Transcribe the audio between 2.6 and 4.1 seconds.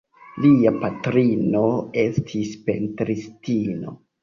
pentristino.